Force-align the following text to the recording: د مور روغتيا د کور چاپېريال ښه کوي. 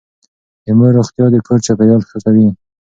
د 0.63 0.65
مور 0.77 0.91
روغتيا 0.97 1.25
د 1.31 1.35
کور 1.47 1.59
چاپېريال 1.65 2.01
ښه 2.09 2.17
کوي. 2.23 2.47